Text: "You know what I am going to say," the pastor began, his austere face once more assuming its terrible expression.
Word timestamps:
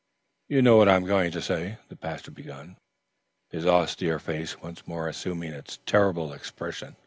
"You 0.49 0.63
know 0.63 0.77
what 0.77 0.89
I 0.89 0.95
am 0.95 1.05
going 1.05 1.29
to 1.29 1.43
say," 1.43 1.77
the 1.89 1.95
pastor 1.95 2.31
began, 2.31 2.75
his 3.51 3.67
austere 3.67 4.17
face 4.17 4.59
once 4.59 4.87
more 4.87 5.07
assuming 5.07 5.51
its 5.53 5.77
terrible 5.85 6.33
expression. 6.33 6.95